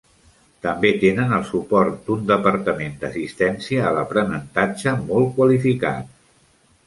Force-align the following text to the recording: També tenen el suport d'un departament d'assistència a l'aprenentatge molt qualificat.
També 0.65 0.91
tenen 1.01 1.35
el 1.39 1.43
suport 1.49 1.99
d'un 2.07 2.23
departament 2.31 2.97
d'assistència 3.03 3.85
a 3.89 3.93
l'aprenentatge 3.97 4.95
molt 5.11 5.29
qualificat. 5.39 6.11